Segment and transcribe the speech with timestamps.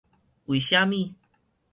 [0.47, 1.13] 為什麼